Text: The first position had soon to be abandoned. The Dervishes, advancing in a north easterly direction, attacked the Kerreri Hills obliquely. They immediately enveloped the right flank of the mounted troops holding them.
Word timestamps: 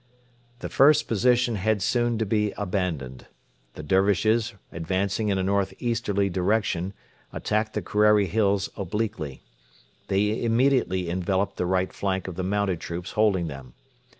The 0.61 0.69
first 0.69 1.07
position 1.07 1.57
had 1.57 1.79
soon 1.83 2.17
to 2.17 2.25
be 2.25 2.53
abandoned. 2.57 3.27
The 3.75 3.83
Dervishes, 3.83 4.55
advancing 4.71 5.29
in 5.29 5.37
a 5.37 5.43
north 5.43 5.75
easterly 5.77 6.27
direction, 6.27 6.95
attacked 7.31 7.73
the 7.75 7.83
Kerreri 7.83 8.25
Hills 8.25 8.67
obliquely. 8.75 9.43
They 10.07 10.41
immediately 10.43 11.07
enveloped 11.07 11.57
the 11.57 11.67
right 11.67 11.93
flank 11.93 12.27
of 12.27 12.33
the 12.33 12.41
mounted 12.41 12.79
troops 12.79 13.11
holding 13.11 13.45
them. 13.45 13.75